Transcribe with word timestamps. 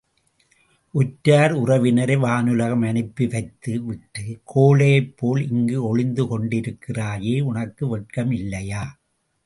உற்றார் 0.93 1.53
உறவினரை 1.53 2.15
வானுலகம் 2.23 2.85
அனுப்பி 2.87 3.27
வைத்து 3.27 3.73
விட்டுக் 3.83 4.41
கோழையைப் 4.55 5.13
போல் 5.17 5.49
இங்கு 5.49 5.83
ஒளிந்து 5.83 6.25
கொண்டிருக்கிறாயே, 6.25 7.41
உனக்கு 7.41 7.97
வெட்கமில்லையா? 7.97 8.83